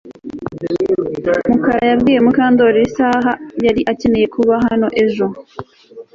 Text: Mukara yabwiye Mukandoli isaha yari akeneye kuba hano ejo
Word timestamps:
Mukara 1.51 1.81
yabwiye 1.91 2.19
Mukandoli 2.25 2.79
isaha 2.87 3.31
yari 3.65 3.81
akeneye 3.91 4.25
kuba 4.35 4.53
hano 4.65 4.87
ejo 5.03 5.25